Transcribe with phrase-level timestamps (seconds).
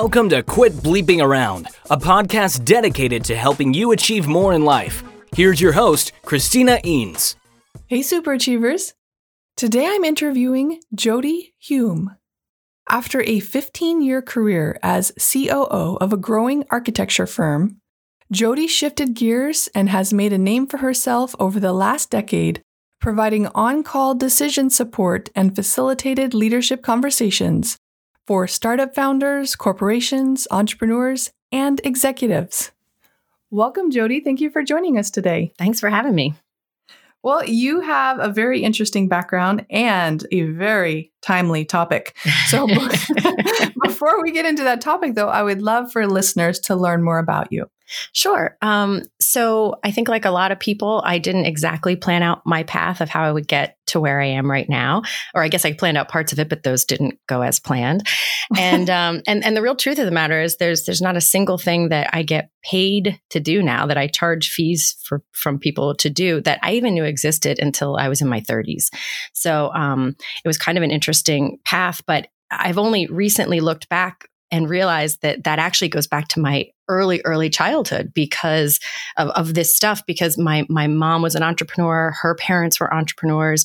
[0.00, 5.02] Welcome to Quit Bleeping Around, a podcast dedicated to helping you achieve more in life.
[5.34, 7.34] Here's your host, Christina Eanes.
[7.86, 8.92] Hey, super achievers.
[9.56, 12.14] Today I'm interviewing Jody Hume.
[12.90, 17.78] After a 15 year career as COO of a growing architecture firm,
[18.30, 22.60] Jody shifted gears and has made a name for herself over the last decade,
[23.00, 27.78] providing on call decision support and facilitated leadership conversations
[28.26, 32.72] for startup founders, corporations, entrepreneurs, and executives.
[33.50, 34.20] Welcome, Jody.
[34.20, 35.52] Thank you for joining us today.
[35.58, 36.34] Thanks for having me.
[37.22, 42.16] Well, you have a very interesting background and a very timely topic.
[42.46, 42.66] So,
[43.82, 47.18] before we get into that topic, though, I would love for listeners to learn more
[47.18, 47.68] about you.
[48.12, 48.56] Sure.
[48.62, 52.62] Um, so I think, like a lot of people, I didn't exactly plan out my
[52.64, 55.02] path of how I would get to where I am right now.
[55.34, 58.06] Or I guess I planned out parts of it, but those didn't go as planned.
[58.56, 61.20] And um, and and the real truth of the matter is, there's there's not a
[61.20, 65.58] single thing that I get paid to do now that I charge fees for from
[65.58, 68.86] people to do that I even knew existed until I was in my 30s.
[69.32, 74.28] So um, it was kind of an interesting path, but I've only recently looked back
[74.50, 78.78] and realized that that actually goes back to my early early childhood because
[79.16, 83.64] of, of this stuff because my my mom was an entrepreneur her parents were entrepreneurs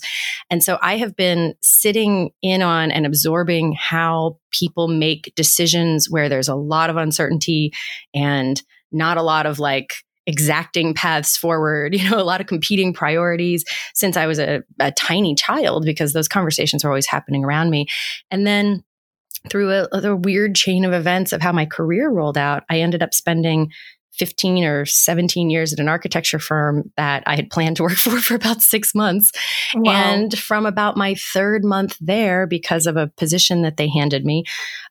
[0.49, 6.29] and so i have been sitting in on and absorbing how people make decisions where
[6.29, 7.71] there's a lot of uncertainty
[8.13, 12.93] and not a lot of like exacting paths forward, you know, a lot of competing
[12.93, 17.69] priorities since I was a, a, tiny child because those conversations were always happening around
[17.69, 17.87] me.
[18.29, 18.83] And then
[19.49, 23.03] through a, a weird chain of events of how my career rolled out, I ended
[23.03, 23.71] up spending
[24.13, 28.19] 15 or 17 years at an architecture firm that I had planned to work for
[28.19, 29.31] for about six months.
[29.73, 29.91] Wow.
[29.91, 34.43] And from about my third month there, because of a position that they handed me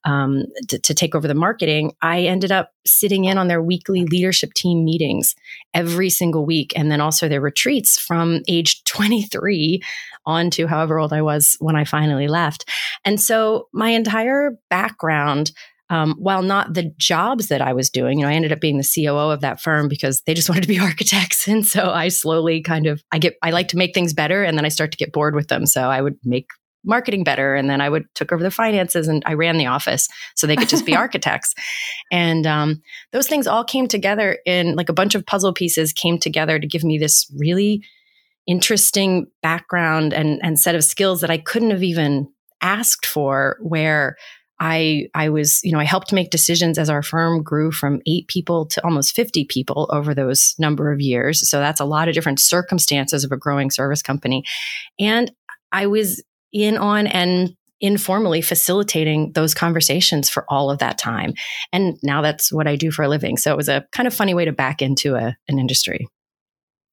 [0.04, 4.04] um, to, to take over the marketing, I ended up sitting in on their weekly
[4.04, 5.34] leadership team meetings
[5.74, 6.72] every single week.
[6.74, 9.82] And then also their retreats from age 23
[10.26, 12.68] on to however old I was when I finally left.
[13.04, 15.52] And so my entire background
[15.90, 18.78] um, while not the jobs that I was doing, you know, I ended up being
[18.78, 21.46] the COO of that firm because they just wanted to be architects.
[21.48, 24.56] And so I slowly kind of, I get, I like to make things better and
[24.56, 25.66] then I start to get bored with them.
[25.66, 26.46] So I would make
[26.82, 30.08] marketing better and then i would took over the finances and i ran the office
[30.34, 31.54] so they could just be architects
[32.10, 32.80] and um,
[33.12, 36.66] those things all came together in like a bunch of puzzle pieces came together to
[36.66, 37.84] give me this really
[38.46, 42.26] interesting background and, and set of skills that i couldn't have even
[42.62, 44.16] asked for where
[44.60, 48.28] I I was, you know, I helped make decisions as our firm grew from 8
[48.28, 51.48] people to almost 50 people over those number of years.
[51.48, 54.44] So that's a lot of different circumstances of a growing service company.
[54.98, 55.32] And
[55.72, 56.22] I was
[56.52, 61.32] in on and informally facilitating those conversations for all of that time.
[61.72, 63.38] And now that's what I do for a living.
[63.38, 66.06] So it was a kind of funny way to back into a, an industry.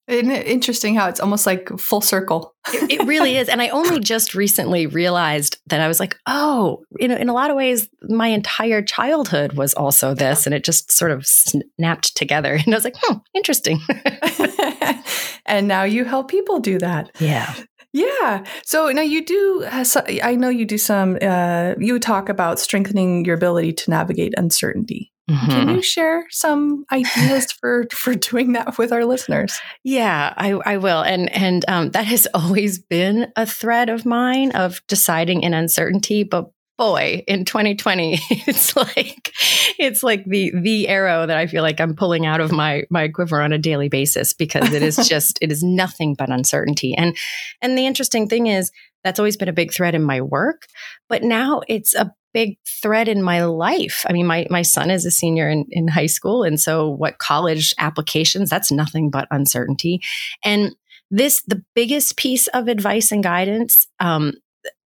[0.08, 2.54] Isn't it interesting how it's almost like full circle?
[2.72, 3.48] it, it, really is.
[3.48, 7.50] And I only just recently realized that I was like, oh, in, in a lot
[7.50, 10.46] of ways, my entire childhood was also this.
[10.46, 12.58] And it just sort of snapped together.
[12.68, 13.80] And I was like, hmm, interesting.
[15.46, 17.10] and now you help people do that.
[17.18, 17.54] Yeah.
[17.92, 18.44] Yeah.
[18.64, 23.34] So now you do, I know you do some, uh, you talk about strengthening your
[23.34, 25.12] ability to navigate uncertainty.
[25.28, 25.50] Mm-hmm.
[25.50, 29.58] Can you share some ideas for for doing that with our listeners?
[29.84, 34.52] Yeah, I, I will, and and um, that has always been a thread of mine
[34.52, 36.24] of deciding in uncertainty.
[36.24, 39.32] But boy, in 2020, it's like
[39.78, 43.08] it's like the the arrow that I feel like I'm pulling out of my my
[43.08, 46.94] quiver on a daily basis because it is just it is nothing but uncertainty.
[46.96, 47.16] And
[47.60, 48.70] and the interesting thing is
[49.04, 50.66] that's always been a big thread in my work,
[51.08, 54.04] but now it's a big thread in my life.
[54.08, 56.42] I mean, my, my son is a senior in, in high school.
[56.42, 60.00] And so what college applications, that's nothing but uncertainty.
[60.44, 60.74] And
[61.10, 64.34] this, the biggest piece of advice and guidance, um,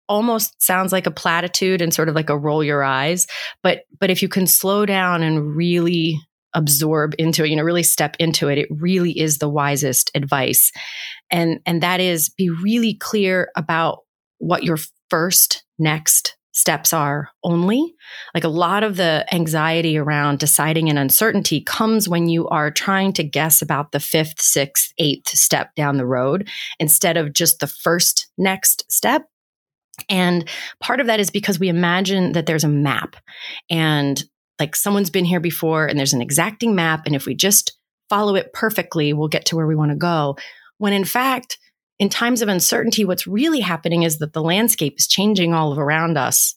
[0.09, 3.27] almost sounds like a platitude and sort of like a roll your eyes.
[3.63, 6.21] But, but if you can slow down and really
[6.55, 10.73] absorb into it, you know, really step into it, it really is the wisest advice.
[11.31, 14.01] And, and that is be really clear about
[14.39, 14.79] what your
[15.11, 17.95] first next steps are only.
[18.35, 23.13] Like a lot of the anxiety around deciding and uncertainty comes when you are trying
[23.15, 26.49] to guess about the fifth, sixth, eighth step down the road
[26.81, 29.27] instead of just the first next step.
[30.09, 30.49] And
[30.81, 33.17] part of that is because we imagine that there's a map
[33.71, 34.23] and
[34.59, 37.03] like someone's been here before and there's an exacting map.
[37.07, 37.79] And if we just
[38.09, 40.37] follow it perfectly, we'll get to where we want to go.
[40.79, 41.59] When in fact,
[41.99, 46.17] in times of uncertainty, what's really happening is that the landscape is changing all around
[46.17, 46.55] us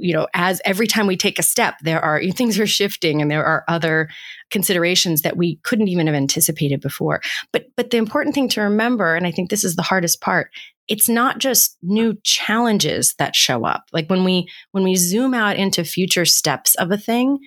[0.00, 3.30] you know, as every time we take a step, there are things are shifting and
[3.30, 4.08] there are other
[4.50, 7.20] considerations that we couldn't even have anticipated before.
[7.52, 10.50] But but the important thing to remember, and I think this is the hardest part,
[10.88, 13.84] it's not just new challenges that show up.
[13.92, 17.38] Like when we when we zoom out into future steps of a thing,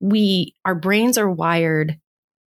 [0.00, 1.98] we our brains are wired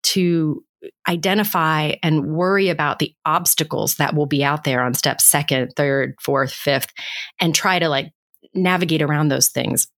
[0.04, 0.62] to
[1.08, 6.14] identify and worry about the obstacles that will be out there on step second, third,
[6.20, 6.93] fourth, fifth,
[7.40, 8.12] and try to like
[8.54, 9.88] navigate around those things.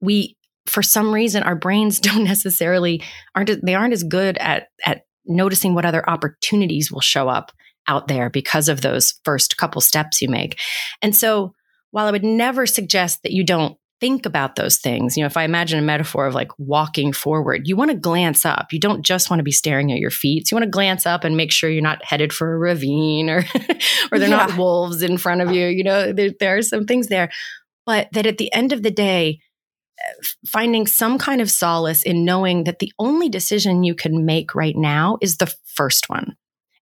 [0.00, 0.36] We,
[0.66, 3.02] for some reason, our brains don't necessarily
[3.34, 7.52] aren't they aren't as good at at noticing what other opportunities will show up
[7.88, 10.58] out there because of those first couple steps you make.
[11.00, 11.54] And so,
[11.90, 15.16] while I would never suggest that you don't think about those things.
[15.16, 18.44] You know, if I imagine a metaphor of like walking forward, you want to glance
[18.44, 18.72] up.
[18.72, 20.48] You don't just want to be staring at your feet.
[20.48, 23.30] So you want to glance up and make sure you're not headed for a ravine
[23.30, 23.44] or
[24.10, 24.44] or they're yeah.
[24.44, 25.68] not wolves in front of you.
[25.68, 27.30] You know, there, there are some things there.
[27.86, 29.38] But that at the end of the day,
[30.00, 34.52] uh, finding some kind of solace in knowing that the only decision you can make
[34.52, 36.34] right now is the first one.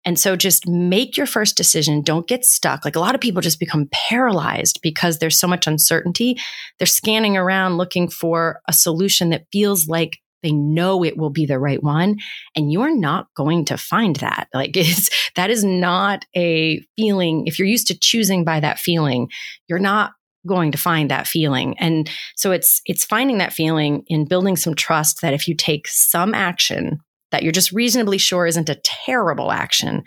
[0.05, 2.03] And so just make your first decision.
[2.03, 2.85] Don't get stuck.
[2.85, 6.39] Like a lot of people just become paralyzed because there's so much uncertainty.
[6.79, 11.45] They're scanning around looking for a solution that feels like they know it will be
[11.45, 12.17] the right one
[12.57, 17.59] and you're not going to find that like it's that is not a feeling if
[17.59, 19.29] you're used to choosing by that feeling
[19.69, 20.13] you're not
[20.47, 24.75] going to find that feeling and so it's it's finding that feeling in building some
[24.75, 26.99] trust that if you take some action
[27.31, 30.03] that you're just reasonably sure isn't a terrible action,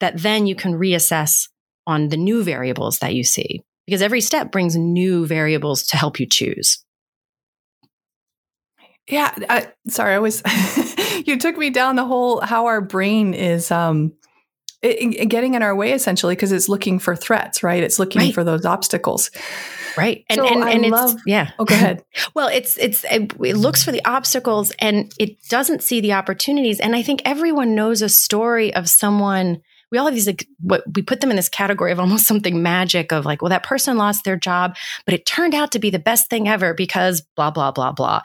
[0.00, 1.48] that then you can reassess
[1.86, 3.62] on the new variables that you see.
[3.86, 6.84] Because every step brings new variables to help you choose.
[9.08, 10.42] Yeah, I, sorry, I was
[11.26, 14.12] you took me down the whole how our brain is um
[14.82, 17.82] it, it getting in our way essentially because it's looking for threats, right?
[17.82, 18.34] It's looking right.
[18.34, 19.30] for those obstacles.
[19.96, 20.24] Right.
[20.28, 21.50] And, so and, and it's, yeah.
[21.58, 22.04] Oh, go ahead.
[22.34, 26.80] well, it's, it's, it, it looks for the obstacles and it doesn't see the opportunities.
[26.80, 29.62] And I think everyone knows a story of someone
[29.92, 32.62] we all have these like what we put them in this category of almost something
[32.62, 34.74] magic of like well that person lost their job
[35.04, 38.20] but it turned out to be the best thing ever because blah blah blah blah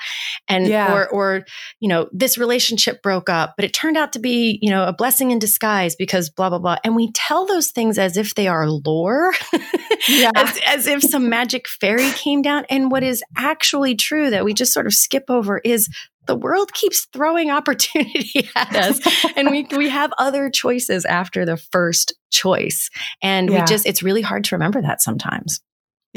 [0.47, 0.93] and yeah.
[0.93, 1.45] or or
[1.79, 4.93] you know this relationship broke up but it turned out to be you know a
[4.93, 8.47] blessing in disguise because blah blah blah and we tell those things as if they
[8.47, 9.33] are lore
[10.07, 10.31] yeah.
[10.35, 14.53] as, as if some magic fairy came down and what is actually true that we
[14.53, 15.89] just sort of skip over is
[16.27, 18.99] the world keeps throwing opportunity at us
[19.35, 22.89] and we we have other choices after the first choice
[23.21, 23.61] and yeah.
[23.61, 25.61] we just it's really hard to remember that sometimes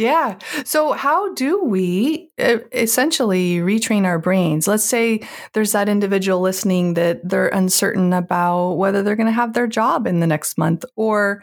[0.00, 0.38] yeah.
[0.64, 2.30] So, how do we
[2.72, 4.66] essentially retrain our brains?
[4.66, 5.20] Let's say
[5.52, 10.06] there's that individual listening that they're uncertain about whether they're going to have their job
[10.06, 11.42] in the next month, or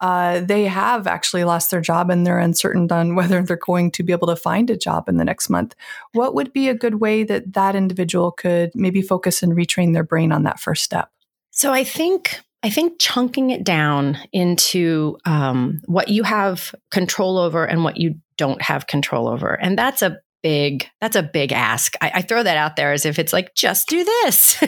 [0.00, 4.02] uh, they have actually lost their job and they're uncertain on whether they're going to
[4.02, 5.74] be able to find a job in the next month.
[6.12, 10.04] What would be a good way that that individual could maybe focus and retrain their
[10.04, 11.10] brain on that first step?
[11.50, 17.64] So I think I think chunking it down into um, what you have control over
[17.64, 21.94] and what you don't have control over, and that's a big that's a big ask.
[22.00, 24.62] I, I, throw that out there as if it's like just do this.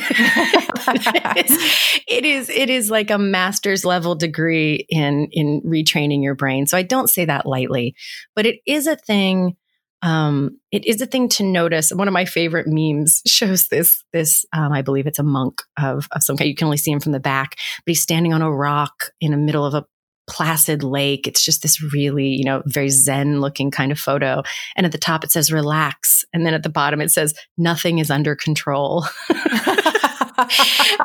[2.12, 6.66] It is it is like a master's level degree in in retraining your brain.
[6.66, 7.94] So i don't say that lightly
[8.35, 9.56] but it is a thing
[10.02, 11.92] um, it is a thing to notice.
[11.92, 14.02] One of my favorite memes shows this.
[14.12, 16.49] This um, I believe it's a monk of, of some kind.
[16.49, 19.30] You can only see him from the back, but he's standing on a rock in
[19.30, 19.85] the middle of a
[20.28, 21.26] placid lake.
[21.26, 24.42] It's just this really, you know, very zen looking kind of photo.
[24.76, 26.25] And at the top it says relax.
[26.33, 29.04] And then at the bottom it says nothing is under control.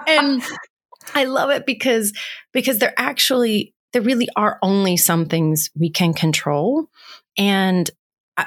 [0.07, 0.43] and
[1.15, 2.13] I love it because
[2.53, 6.87] because there actually there really are only some things we can control.
[7.37, 7.89] And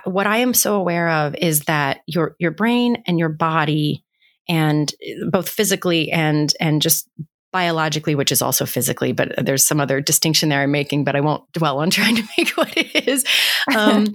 [0.04, 4.04] what I am so aware of is that your your brain and your body
[4.48, 4.92] and
[5.30, 7.08] both physically and and just
[7.52, 11.20] biologically, which is also physically, but there's some other distinction there I'm making, but I
[11.20, 13.24] won't dwell on trying to make what it is.
[13.74, 14.14] Um,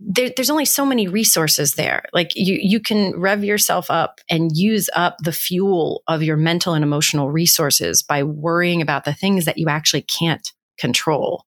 [0.00, 2.04] there, there's only so many resources there.
[2.12, 6.74] Like you, you can rev yourself up and use up the fuel of your mental
[6.74, 10.46] and emotional resources by worrying about the things that you actually can't
[10.78, 11.44] control.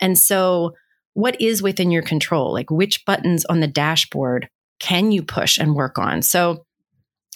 [0.00, 0.72] And so,
[1.14, 2.52] what is within your control?
[2.52, 4.48] Like which buttons on the dashboard
[4.80, 6.22] can you push and work on?
[6.22, 6.64] So,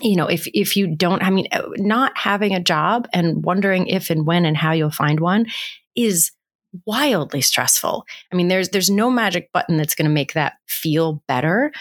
[0.01, 3.87] you know, if if you don't, I mean, uh, not having a job and wondering
[3.87, 5.47] if and when and how you'll find one
[5.97, 6.31] is
[6.87, 8.05] wildly stressful.
[8.33, 11.73] I mean, there's there's no magic button that's going to make that feel better,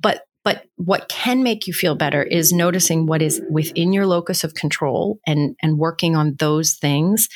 [0.00, 4.44] but but what can make you feel better is noticing what is within your locus
[4.44, 7.28] of control and and working on those things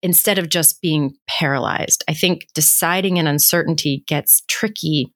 [0.00, 2.04] instead of just being paralyzed.
[2.06, 5.12] I think deciding in uncertainty gets tricky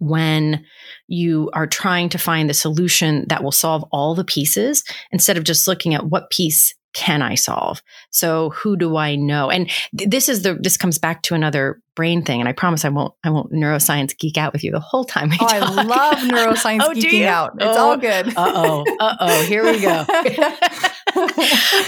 [0.00, 0.64] when
[1.06, 5.44] you are trying to find the solution that will solve all the pieces instead of
[5.44, 7.82] just looking at what piece can I solve?
[8.10, 9.50] So who do I know?
[9.50, 12.40] And th- this is the this comes back to another brain thing.
[12.40, 15.30] And I promise I won't I won't neuroscience geek out with you the whole time.
[15.40, 17.52] oh, I love neuroscience oh, geeking out.
[17.56, 18.28] It's oh, all good.
[18.36, 18.84] uh oh.
[18.98, 19.42] Uh oh.
[19.44, 20.04] Here we go.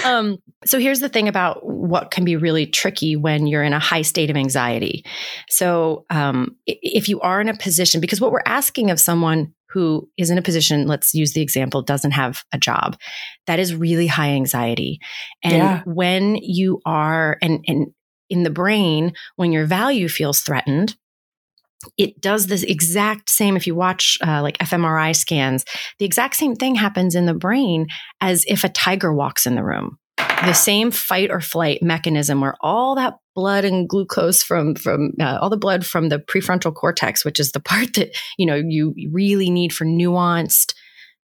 [0.09, 3.79] um, so here's the thing about what can be really tricky when you're in a
[3.79, 5.05] high state of anxiety.
[5.49, 10.09] So um, if you are in a position, because what we're asking of someone who
[10.19, 12.97] is in a position, let's use the example, doesn't have a job.
[13.47, 15.01] That is really high anxiety.
[15.43, 15.83] And yeah.
[15.85, 17.89] when you are, and, and
[18.29, 20.97] in the brain, when your value feels threatened,
[21.99, 25.65] it does this exact same if you watch uh, like fMRI scans,
[25.99, 27.87] the exact same thing happens in the brain
[28.21, 29.99] as if a tiger walks in the room
[30.47, 35.39] the same fight or flight mechanism where all that blood and glucose from from uh,
[35.41, 38.95] all the blood from the prefrontal cortex which is the part that you know you
[39.11, 40.75] really need for nuanced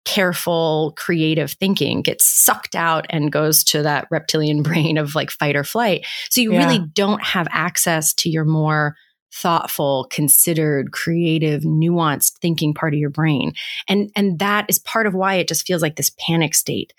[0.05, 5.55] careful creative thinking gets sucked out and goes to that reptilian brain of like fight
[5.55, 6.05] or flight.
[6.29, 6.65] So you yeah.
[6.65, 8.95] really don't have access to your more
[9.33, 13.51] thoughtful considered creative nuanced thinking part of your brain.
[13.87, 16.93] And and that is part of why it just feels like this panic state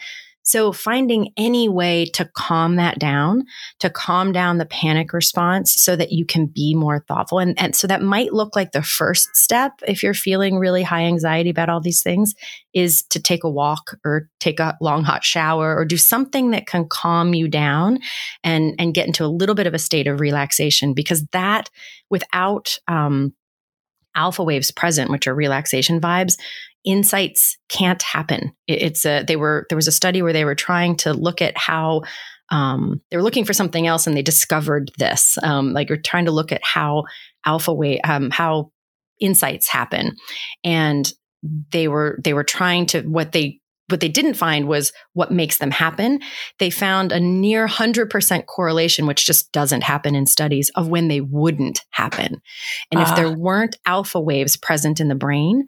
[0.46, 3.44] so finding any way to calm that down,
[3.80, 7.40] to calm down the panic response so that you can be more thoughtful.
[7.40, 11.02] And, and so that might look like the first step if you're feeling really high
[11.02, 12.32] anxiety about all these things
[12.72, 16.68] is to take a walk or take a long hot shower or do something that
[16.68, 17.98] can calm you down
[18.44, 21.68] and, and get into a little bit of a state of relaxation because that
[22.08, 23.34] without, um,
[24.14, 26.36] alpha waves present, which are relaxation vibes,
[26.86, 28.52] insights can't happen.
[28.66, 31.58] it's a, they were, there was a study where they were trying to look at
[31.58, 32.02] how,
[32.50, 35.36] um, they were looking for something else and they discovered this.
[35.42, 37.04] Um, like you're trying to look at how
[37.44, 38.70] alpha wave, um, how
[39.20, 40.14] insights happen.
[40.62, 41.12] And
[41.72, 45.58] they were, they were trying to, what they what they didn't find was what makes
[45.58, 46.20] them happen.
[46.58, 51.20] They found a near 100% correlation, which just doesn't happen in studies, of when they
[51.20, 52.42] wouldn't happen.
[52.90, 53.04] And uh.
[53.08, 53.34] if there ah.
[53.34, 55.66] weren't alpha waves present in the brain,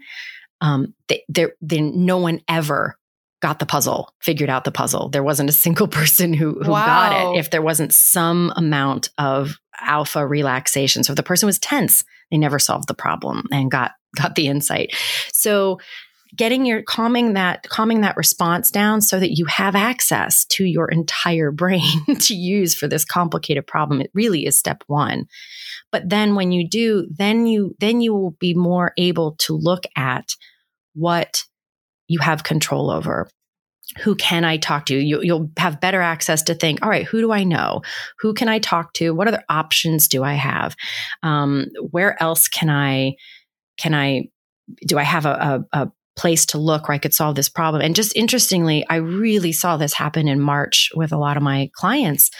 [0.60, 1.24] um, they,
[1.60, 2.98] then no one ever
[3.40, 5.08] got the puzzle, figured out the puzzle.
[5.08, 6.86] There wasn't a single person who, who wow.
[6.86, 11.04] got it if there wasn't some amount of alpha relaxation.
[11.04, 14.48] So if the person was tense, they never solved the problem and got got the
[14.48, 14.94] insight.
[15.32, 15.78] So
[16.36, 20.88] getting your calming that calming that response down so that you have access to your
[20.88, 25.26] entire brain to use for this complicated problem it really is step 1
[25.90, 29.84] but then when you do then you then you will be more able to look
[29.96, 30.34] at
[30.94, 31.44] what
[32.08, 33.28] you have control over
[34.02, 34.96] who can I talk to?
[34.96, 37.80] You, will have better access to think, all right, who do I know?
[38.18, 39.14] Who can I talk to?
[39.14, 40.76] What other options do I have?
[41.22, 43.14] Um, where else can I,
[43.78, 44.24] can I,
[44.86, 47.80] do I have a, a, a place to look where I could solve this problem.
[47.80, 51.70] And just interestingly, I really saw this happen in March with a lot of my
[51.74, 52.30] clients,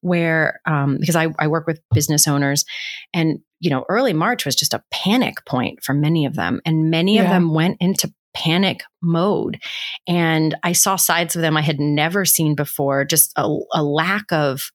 [0.00, 2.64] where um, because I, I work with business owners,
[3.14, 6.90] and you know, early March was just a panic point for many of them, and
[6.90, 7.22] many yeah.
[7.22, 9.58] of them went into panic mode.
[10.06, 14.30] And I saw sides of them I had never seen before, just a, a lack
[14.32, 14.70] of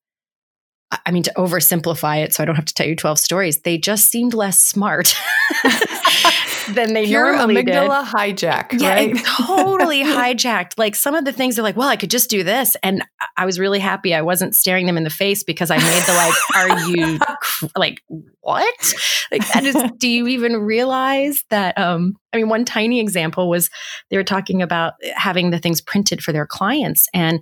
[1.06, 3.80] I mean, to oversimplify it, so I don't have to tell you 12 stories, they
[3.80, 5.16] just seemed less smart.
[6.72, 8.14] than they Pure normally amygdala did.
[8.14, 9.18] hijack, yeah, right?
[9.26, 10.74] totally hijacked.
[10.78, 13.04] Like some of the things are like, well, I could just do this, and
[13.38, 16.14] I was really happy I wasn't staring them in the face because I made the
[16.14, 17.20] like, are you
[17.78, 18.02] like
[18.42, 18.94] what?
[19.32, 19.76] Like that is.
[19.98, 21.78] do you even realize that?
[21.78, 23.70] Um, I mean, one tiny example was
[24.10, 27.40] they were talking about having the things printed for their clients and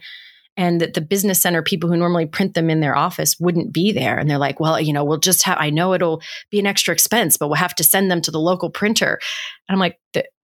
[0.57, 3.91] and that the business center people who normally print them in their office wouldn't be
[3.91, 4.17] there.
[4.17, 6.93] And they're like, well, you know, we'll just have, I know it'll be an extra
[6.93, 9.19] expense, but we'll have to send them to the local printer.
[9.67, 9.99] And I'm like,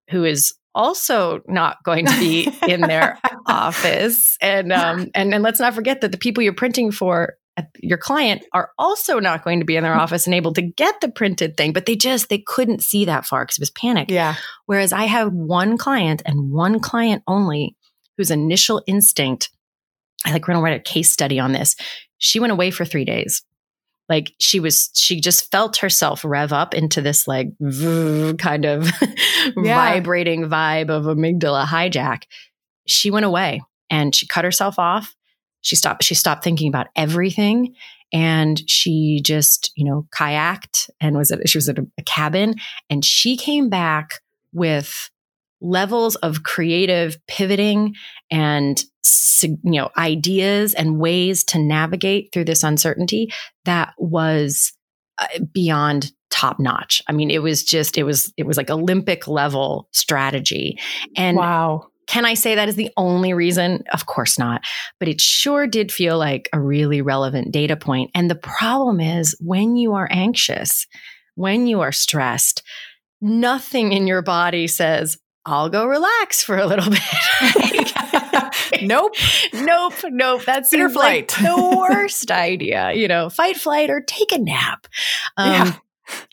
[0.09, 4.37] who is also not going to be in their office.
[4.41, 7.33] And, um, and, and let's not forget that the people you're printing for
[7.79, 11.01] your client are also not going to be in their office and able to get
[11.01, 14.11] the printed thing, but they just, they couldn't see that far because it was panic.
[14.11, 14.35] Yeah.
[14.67, 17.75] Whereas I have one client and one client only
[18.15, 19.49] whose initial instinct
[20.27, 21.75] I like, we're going to write a case study on this.
[22.17, 23.43] She went away for three days.
[24.09, 27.49] Like she was, she just felt herself rev up into this like
[28.37, 28.89] kind of
[29.57, 29.91] yeah.
[29.91, 32.23] vibrating vibe of amygdala hijack.
[32.87, 35.13] She went away and she cut herself off.
[35.61, 37.75] She stopped, she stopped thinking about everything
[38.13, 42.55] and she just, you know, kayaked and was at, she was at a, a cabin
[42.89, 44.21] and she came back
[44.53, 45.09] with
[45.61, 47.95] levels of creative pivoting
[48.29, 48.83] and
[49.41, 53.31] you know ideas and ways to navigate through this uncertainty
[53.65, 54.73] that was
[55.19, 57.01] uh, beyond top notch.
[57.07, 60.77] I mean, it was just, it was, it was like Olympic level strategy.
[61.15, 61.87] And wow.
[62.07, 63.83] Can I say that is the only reason?
[63.91, 64.61] Of course not.
[64.97, 68.11] But it sure did feel like a really relevant data point.
[68.15, 70.87] And the problem is when you are anxious,
[71.35, 72.63] when you are stressed,
[73.19, 77.01] nothing in your body says, I'll go relax for a little bit.
[78.83, 79.13] nope.
[79.53, 79.93] Nope.
[80.03, 80.43] Nope.
[80.45, 82.91] That's like the worst idea.
[82.91, 84.87] You know, fight, flight, or take a nap.
[85.39, 85.75] Um, yeah.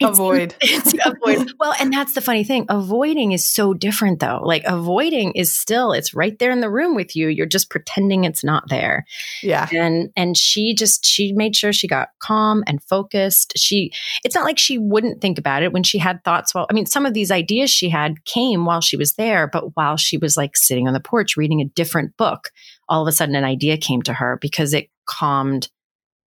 [0.03, 0.55] Avoid.
[0.63, 1.53] It's, avoid.
[1.61, 2.67] Well, and that's the funny thing.
[2.69, 4.41] Avoiding is so different though.
[4.43, 7.29] Like avoiding is still, it's right there in the room with you.
[7.29, 9.07] You're just pretending it's not there.
[9.43, 9.69] Yeah.
[9.73, 13.55] And and she just she made sure she got calm and focused.
[13.57, 13.93] She
[14.25, 16.55] it's not like she wouldn't think about it when she had thoughts.
[16.55, 19.77] Well, I mean, some of these ideas she had came while she was there, but
[19.77, 22.51] while she was like sitting on the porch reading a different book,
[22.89, 25.69] all of a sudden an idea came to her because it calmed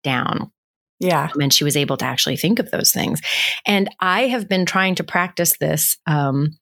[0.03, 0.51] down
[0.99, 1.29] yeah.
[1.35, 3.21] Um, and she was able to actually think of those things.
[3.67, 6.59] And I have been trying to practice this um,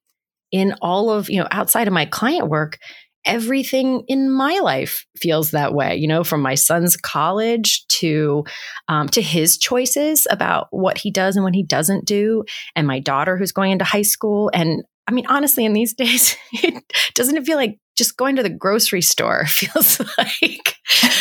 [0.50, 2.78] in all of, you know, outside of my client work.
[3.26, 8.44] Everything in my life feels that way, you know, from my son's college to
[8.88, 12.44] um, to his choices about what he does and what he doesn't do,
[12.76, 14.50] and my daughter who's going into high school.
[14.52, 18.42] And I mean, honestly, in these days, it, doesn't it feel like just going to
[18.42, 20.73] the grocery store feels like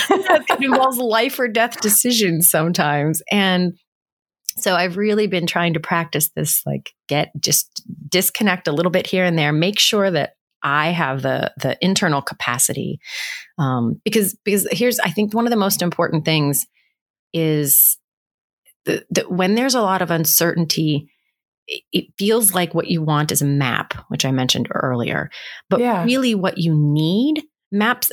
[0.10, 3.22] it involves life or death decisions sometimes.
[3.32, 3.74] And
[4.58, 9.08] so I've really been trying to practice this, like get just disconnect a little bit
[9.08, 13.00] here and there, make sure that I have the the internal capacity.
[13.58, 16.68] Um, because because here's I think one of the most important things
[17.34, 17.98] is
[18.86, 21.10] that when there's a lot of uncertainty,
[21.68, 25.30] it feels like what you want is a map, which I mentioned earlier.
[25.70, 26.04] But yeah.
[26.04, 28.12] really, what you need maps,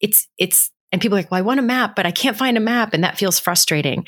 [0.00, 2.56] it's it's and people are like, well, I want a map, but I can't find
[2.56, 4.04] a map, and that feels frustrating.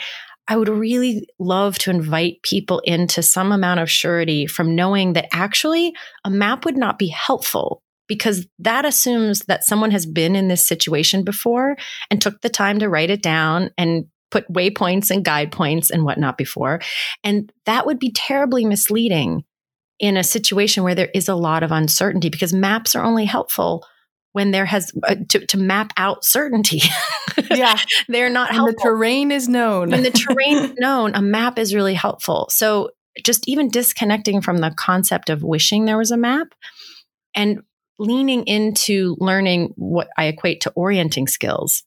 [0.49, 5.29] I would really love to invite people into some amount of surety from knowing that
[5.33, 10.49] actually a map would not be helpful because that assumes that someone has been in
[10.49, 11.77] this situation before
[12.11, 16.05] and took the time to write it down and put waypoints and guide points and
[16.05, 16.81] whatnot before.
[17.23, 19.45] And that would be terribly misleading
[20.01, 23.87] in a situation where there is a lot of uncertainty because maps are only helpful
[24.33, 26.81] when there has uh, to, to map out certainty.
[27.51, 27.79] yeah.
[28.09, 28.77] They're not when helpful.
[28.77, 29.90] the terrain is known.
[29.90, 32.47] when the terrain is known, a map is really helpful.
[32.51, 32.90] So
[33.25, 36.49] just even disconnecting from the concept of wishing there was a map
[37.35, 37.61] and
[37.99, 41.83] leaning into learning what I equate to orienting skills.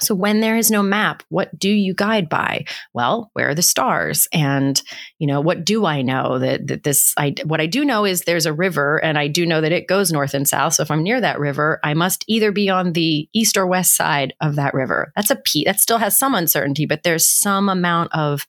[0.00, 2.64] So when there is no map, what do you guide by?
[2.94, 4.28] Well, where are the stars?
[4.32, 4.80] And,
[5.18, 8.20] you know, what do I know that, that this, I, what I do know is
[8.20, 10.74] there's a river and I do know that it goes north and south.
[10.74, 13.96] So if I'm near that river, I must either be on the east or west
[13.96, 15.12] side of that river.
[15.16, 18.46] That's a P that still has some uncertainty, but there's some amount of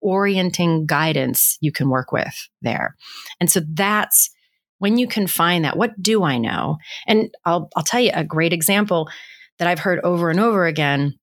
[0.00, 2.96] orienting guidance you can work with there.
[3.40, 4.30] And so that's
[4.78, 6.76] when you can find that, what do I know?
[7.06, 9.08] And I'll, I'll tell you a great example
[9.62, 11.14] that I've heard over and over again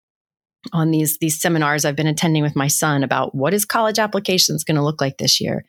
[0.72, 4.64] on these these seminars I've been attending with my son about what is college applications
[4.64, 5.66] going to look like this year.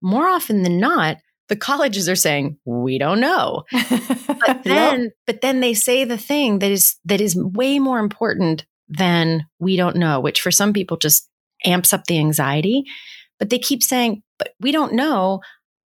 [0.00, 1.18] More often than not,
[1.50, 5.12] the colleges are saying, "We don't know." but then yep.
[5.26, 9.76] but then they say the thing that is that is way more important than we
[9.76, 11.28] don't know, which for some people just
[11.66, 12.84] amps up the anxiety.
[13.38, 15.40] But they keep saying, "But we don't know."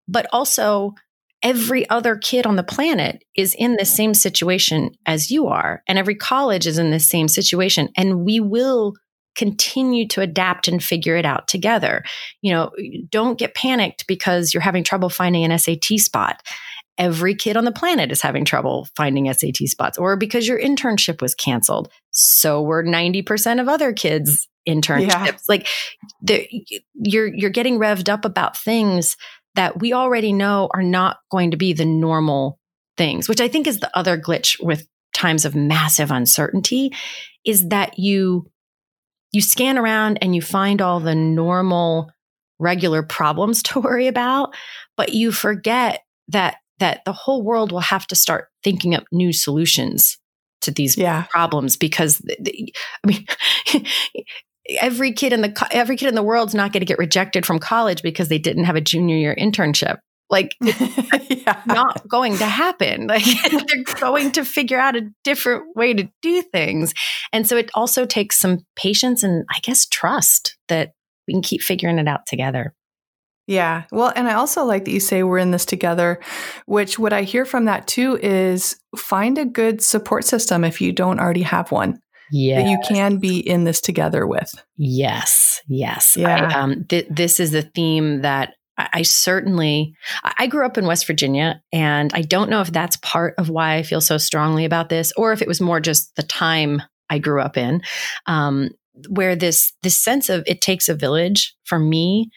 [0.07, 0.93] But also,
[1.43, 5.99] every other kid on the planet is in the same situation as you are, and
[5.99, 7.89] every college is in the same situation.
[7.97, 8.95] And we will
[9.37, 12.03] continue to adapt and figure it out together.
[12.43, 12.71] You know,
[13.11, 16.43] don't get panicked because you're having trouble finding an SAT spot.
[16.99, 21.23] Every kid on the planet is having trouble finding SAT spots, or because your internship
[21.23, 21.89] was canceled.
[22.11, 25.09] So were 90% of other kids' internships.
[25.09, 25.37] Yeah.
[25.49, 25.69] Like
[26.95, 29.17] you're you're getting revved up about things
[29.59, 32.61] that we already know are not going to be the normal
[32.97, 36.93] things, which I think is the other glitch with times of massive uncertainty
[37.45, 38.49] is that you
[39.33, 42.09] you scan around and you find all the normal
[42.61, 44.55] regular problems to worry about,
[44.97, 49.33] but you forget that that the whole world will have to start thinking up new
[49.33, 50.19] solutions
[50.61, 51.25] to these yeah.
[51.31, 53.27] problems because I mean
[54.81, 57.59] every kid in the every kid in the world's not going to get rejected from
[57.59, 59.99] college because they didn't have a junior year internship.
[60.31, 61.63] Like yeah.
[61.67, 63.07] not going to happen.
[63.07, 66.93] Like they're going to figure out a different way to do things.
[67.33, 70.93] And so it also takes some patience and I guess trust that
[71.27, 72.75] we can keep figuring it out together.
[73.47, 73.85] Yeah.
[73.91, 76.21] Well, and I also like that you say we're in this together,
[76.67, 80.93] which what I hear from that too is find a good support system if you
[80.93, 81.99] don't already have one.
[82.31, 82.63] Yeah.
[82.63, 84.55] that you can be in this together with.
[84.77, 86.17] Yes, yes.
[86.17, 86.51] Yeah.
[86.51, 89.95] I, um, th- this is the theme that I, I certainly.
[90.23, 93.49] I I grew up in West Virginia, and I don't know if that's part of
[93.49, 96.83] why I feel so strongly about this, or if it was more just the time
[97.11, 97.83] I grew up in,
[98.27, 98.71] um,
[99.09, 102.31] where this this sense of it takes a village for me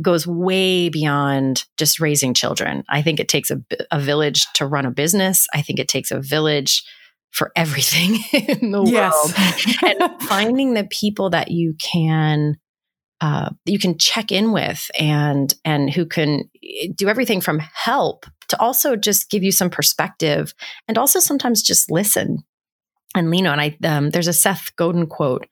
[0.00, 2.84] goes way beyond just raising children.
[2.88, 5.46] I think it takes a, a village to run a business.
[5.52, 6.84] I think it takes a village
[7.34, 9.12] for everything in the Yes.
[9.82, 12.56] world and finding the people that you can
[13.20, 18.26] uh, you can check in with and and who can eh, do everything from help
[18.48, 20.52] to also just give you some perspective
[20.88, 22.38] and also sometimes just listen
[23.14, 23.58] and lean on.
[23.60, 25.46] I um, there's a Seth Godin quote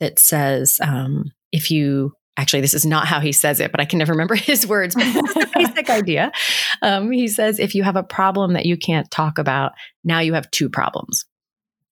[0.00, 3.84] that says, um, "If you actually, this is not how he says it, but I
[3.84, 4.94] can never remember his words.
[4.94, 6.32] But it's the basic idea.
[6.80, 9.72] Um, he says, if you have a problem that you can't talk about,
[10.04, 11.24] now you have two problems,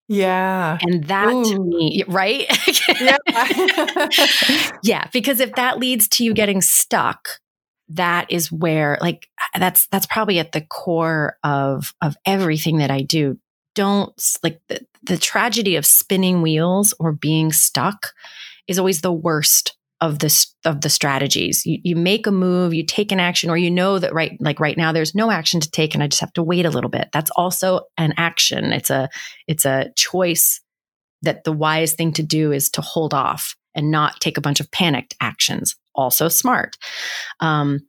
[0.08, 0.78] Yeah.
[0.80, 2.46] and that to me, right?
[3.00, 3.18] Yeah.
[4.82, 7.28] yeah, because if that leads to you getting stuck,
[7.92, 13.02] that is where like that's that's probably at the core of of everything that I
[13.02, 13.38] do.
[13.74, 18.12] Don't like the, the tragedy of spinning wheels or being stuck
[18.68, 21.64] is always the worst of this of the strategies.
[21.66, 24.60] You, you make a move, you take an action, or you know that right like
[24.60, 26.90] right now there's no action to take, and I just have to wait a little
[26.90, 27.08] bit.
[27.12, 28.72] That's also an action.
[28.72, 29.08] It's a
[29.46, 30.60] it's a choice
[31.22, 34.60] that the wise thing to do is to hold off and not take a bunch
[34.60, 35.76] of panicked actions.
[35.94, 36.76] Also smart.
[37.40, 37.80] Um,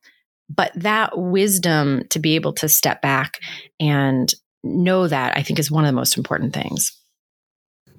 [0.50, 3.40] but that wisdom to be able to step back
[3.80, 6.92] and know that I think is one of the most important things.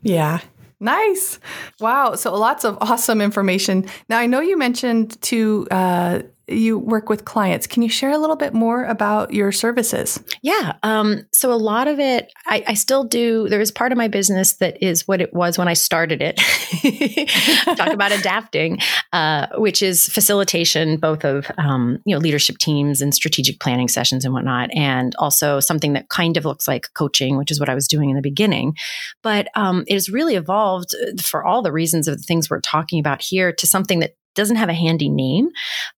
[0.02, 0.40] Yeah.
[0.82, 1.38] Nice.
[1.78, 2.16] Wow.
[2.16, 3.86] So lots of awesome information.
[4.08, 7.66] Now, I know you mentioned to uh, you work with clients.
[7.66, 10.22] Can you share a little bit more about your services?
[10.42, 10.74] Yeah.
[10.82, 13.48] Um, so a lot of it, I, I still do.
[13.48, 16.36] There is part of my business that is what it was when I started it.
[17.76, 18.78] Talk about adapting,
[19.12, 24.24] uh, which is facilitation, both of um, you know leadership teams and strategic planning sessions
[24.24, 27.74] and whatnot, and also something that kind of looks like coaching, which is what I
[27.74, 28.74] was doing in the beginning.
[29.22, 32.60] But um, it has really evolved uh, for all the reasons of the things we're
[32.60, 35.48] talking about here to something that doesn't have a handy name,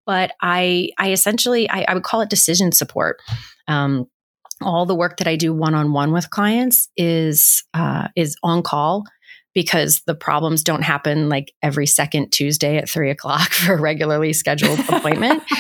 [0.06, 3.20] but I I essentially I, I would call it decision support.
[3.68, 4.08] Um,
[4.62, 8.64] all the work that I do one on one with clients is uh, is on
[8.64, 9.04] call
[9.54, 14.34] because the problems don't happen like every second Tuesday at three o'clock for a regularly
[14.34, 15.44] scheduled appointment.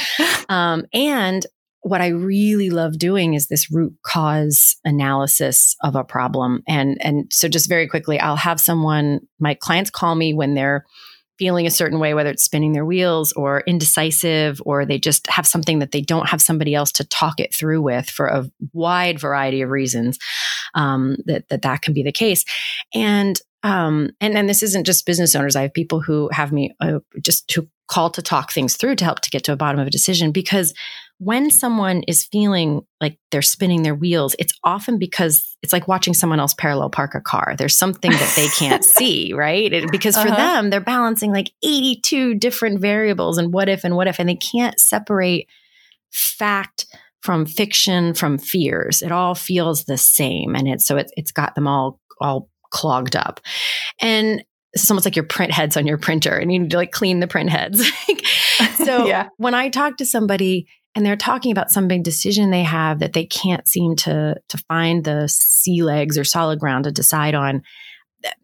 [0.50, 1.46] Um, and
[1.82, 6.64] what I really love doing is this root cause analysis of a problem.
[6.68, 10.86] And and so just very quickly, I'll have someone, my clients call me when they're
[11.39, 15.48] feeling a certain way, whether it's spinning their wheels or indecisive, or they just have
[15.48, 19.19] something that they don't have somebody else to talk it through with for a wide
[19.19, 20.19] variety of reasons.
[20.76, 22.46] Um, that that that can be the case,
[22.93, 25.56] and um, and and this isn't just business owners.
[25.56, 29.06] I have people who have me uh, just to call to talk things through to
[29.06, 30.74] help to get to a bottom of a decision because
[31.19, 36.13] when someone is feeling like they're spinning their wheels, it's often because it's like watching
[36.13, 37.56] someone else parallel park a car.
[37.58, 39.71] There's something that they can't see, right?
[39.71, 40.36] It- because for Uh-huh.
[40.36, 44.36] them, they're balancing like 82 different variables and what if and what if, and they
[44.36, 45.47] can't separate
[46.12, 46.86] fact
[47.21, 49.02] from fiction from fears.
[49.02, 53.15] It all feels the same, and it's so it, it's got them all all clogged
[53.15, 53.39] up,
[54.02, 56.91] and it's almost like your print heads on your printer, and you need to like
[56.91, 57.86] clean the print heads.
[58.76, 59.30] so Yeah.
[59.38, 63.14] when I talk to somebody and they're talking about some big decision they have that
[63.14, 67.64] they can't seem to to find the sea legs or solid ground to decide on.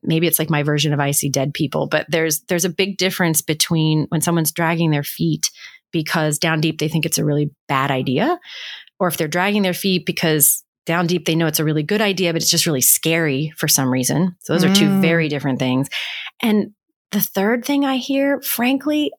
[0.04, 2.98] Maybe it's like my version of I see dead people but there's there's a big
[2.98, 5.50] difference between when someone's dragging their feet
[5.92, 8.38] because down deep they think it's a really bad idea
[9.00, 12.02] or if they're dragging their feet because down deep they know it's a really good
[12.02, 14.36] idea but it's just really scary for some reason.
[14.42, 15.02] So those are two Mm.
[15.02, 15.88] very different things.
[16.42, 16.74] And
[17.12, 19.12] the third thing i hear frankly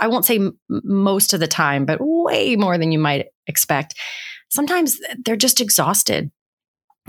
[0.00, 3.94] I won't say most of the time, but way more than you might expect.
[4.50, 6.30] Sometimes they're just exhausted.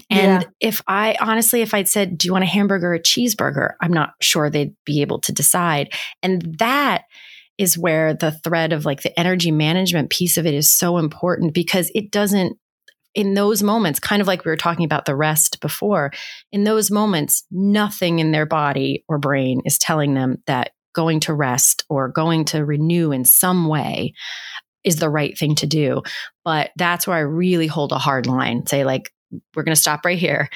[0.10, 0.50] And Yeah.
[0.60, 3.74] if I honestly, if I'd said, Do you want a hamburger or a cheeseburger?
[3.82, 5.94] I'm not sure they'd be able to decide.
[6.24, 7.04] And that
[7.60, 11.54] is where the thread of like the energy management piece of it is so important
[11.54, 12.58] because it doesn't,
[13.14, 16.12] in those moments, kind of like we were talking about the rest before,
[16.52, 21.34] in those moments, nothing in their body or brain is telling them that going to
[21.34, 24.14] rest or going to renew in some way
[24.84, 26.02] is the right thing to do.
[26.44, 28.66] But that's where I really hold a hard line.
[28.68, 29.12] Say, like,
[29.56, 30.50] we're going to stop right here.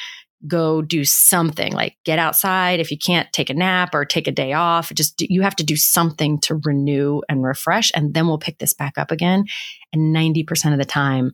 [0.47, 2.79] Go do something like get outside.
[2.79, 5.55] If you can't take a nap or take a day off, just do, you have
[5.55, 7.91] to do something to renew and refresh.
[7.95, 9.45] And then we'll pick this back up again.
[9.91, 11.31] And 90% of the time,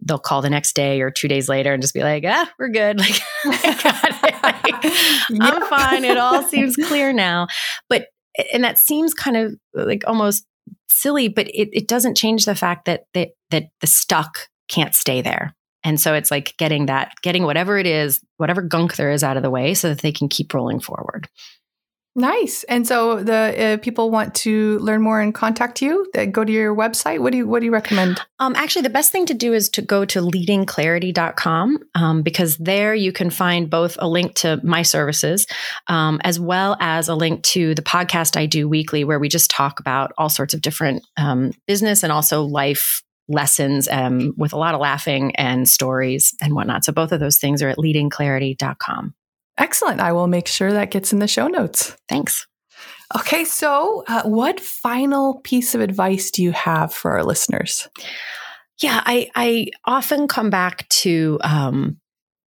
[0.00, 2.68] they'll call the next day or two days later and just be like, ah, we're
[2.68, 3.00] good.
[3.44, 4.84] Like, like
[5.40, 6.04] I'm fine.
[6.04, 7.48] It all seems clear now.
[7.88, 8.06] But,
[8.52, 10.46] and that seems kind of like almost
[10.88, 15.20] silly, but it, it doesn't change the fact that, that, that the stuck can't stay
[15.20, 15.54] there.
[15.84, 19.36] And so it's like getting that, getting whatever it is, whatever gunk there is out
[19.36, 21.28] of the way so that they can keep rolling forward.
[22.18, 22.64] Nice.
[22.64, 26.50] And so the uh, people want to learn more and contact you, they go to
[26.50, 27.20] your website.
[27.20, 28.22] What do you what do you recommend?
[28.38, 32.94] Um, actually, the best thing to do is to go to leadingclarity.com um, because there
[32.94, 35.46] you can find both a link to my services
[35.88, 39.50] um, as well as a link to the podcast I do weekly where we just
[39.50, 44.58] talk about all sorts of different um, business and also life lessons um, with a
[44.58, 46.82] lot of laughing and stories and whatnot.
[46.82, 49.14] So both of those things are at leadingclarity.com.
[49.58, 50.00] Excellent.
[50.00, 51.96] I will make sure that gets in the show notes.
[52.08, 52.46] Thanks.
[53.16, 57.88] Okay, so uh, what final piece of advice do you have for our listeners?
[58.82, 61.98] Yeah, I I often come back to um,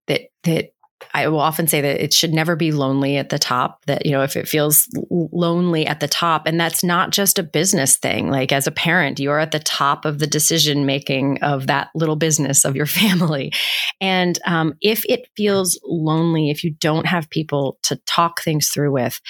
[0.09, 0.71] that that
[1.15, 3.85] I will often say that it should never be lonely at the top.
[3.87, 7.43] That, you know, if it feels lonely at the top, and that's not just a
[7.43, 8.31] business thing.
[8.31, 12.17] Like as a parent, you're at the top of the decision making of that little
[12.17, 13.53] business of your family.
[14.01, 18.93] And um, if it feels lonely, if you don't have people to talk things through
[18.93, 19.21] with,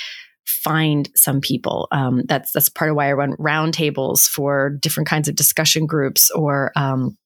[0.47, 1.89] find some people.
[1.93, 6.31] Um, that's that's part of why I run roundtables for different kinds of discussion groups
[6.31, 7.17] or um,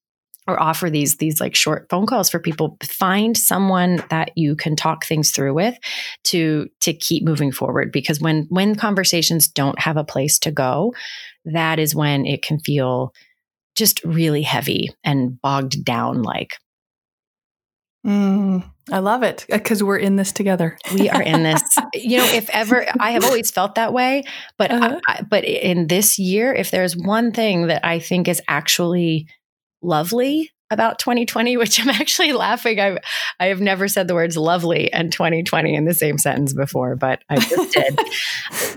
[0.46, 4.76] or offer these these like short phone calls for people find someone that you can
[4.76, 5.78] talk things through with
[6.24, 7.92] to to keep moving forward.
[7.92, 10.92] Because when when conversations don't have a place to go
[11.44, 13.12] that is when it can feel
[13.76, 16.56] just really heavy and bogged down like
[18.06, 20.76] mm, i love it because we're in this together.
[20.94, 21.62] We are in this.
[21.94, 24.24] You know if ever i have always felt that way
[24.56, 24.98] but uh-huh.
[25.06, 29.28] I, but in this year if there's one thing that i think is actually
[29.82, 32.80] lovely about 2020, which I'm actually laughing.
[32.80, 32.98] I
[33.38, 37.22] I have never said the words lovely and 2020 in the same sentence before, but
[37.28, 37.98] I just did.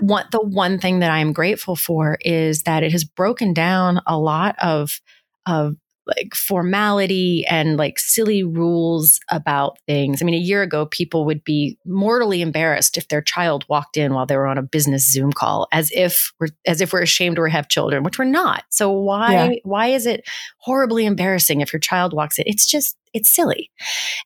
[0.00, 4.18] what the one thing that I'm grateful for is that it has broken down a
[4.18, 5.00] lot of
[5.46, 10.22] of like formality and like silly rules about things.
[10.22, 14.14] I mean, a year ago, people would be mortally embarrassed if their child walked in
[14.14, 17.38] while they were on a business Zoom call, as if we're as if we're ashamed
[17.38, 18.64] we have children, which we're not.
[18.70, 19.58] So why yeah.
[19.64, 22.44] why is it horribly embarrassing if your child walks in?
[22.46, 23.70] It's just it's silly,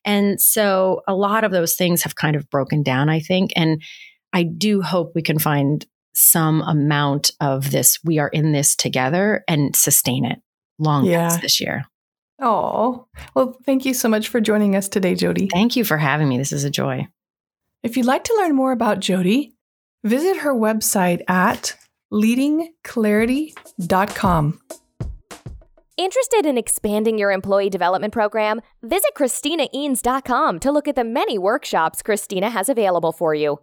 [0.05, 3.09] and so a lot of those things have kind of broken down.
[3.09, 3.81] I think, and
[4.33, 7.97] I do hope we can find some amount of this.
[8.03, 10.39] We are in this together and sustain it
[10.81, 11.37] long yeah.
[11.37, 11.85] this year.
[12.41, 15.47] Oh, well, thank you so much for joining us today, Jody.
[15.47, 16.39] Thank you for having me.
[16.39, 17.07] This is a joy.
[17.83, 19.53] If you'd like to learn more about Jody,
[20.03, 21.75] visit her website at
[22.11, 24.59] leadingclarity.com.
[25.97, 28.61] Interested in expanding your employee development program?
[28.81, 33.59] Visit ChristinaEanes.com to look at the many workshops Christina has available for you.